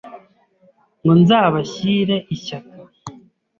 [1.01, 2.77] Ngo nzabashyire ishyaka